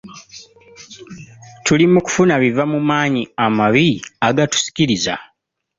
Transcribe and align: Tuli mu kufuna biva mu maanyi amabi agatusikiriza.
Tuli 1.65 1.85
mu 1.93 1.99
kufuna 2.05 2.33
biva 2.43 2.63
mu 2.73 2.79
maanyi 2.89 3.23
amabi 3.45 3.89
agatusikiriza. 4.27 5.13